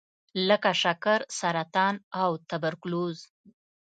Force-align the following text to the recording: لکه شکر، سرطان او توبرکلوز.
لکه 0.47 0.71
شکر، 0.81 1.19
سرطان 1.39 1.95
او 2.21 2.29
توبرکلوز. 2.49 3.17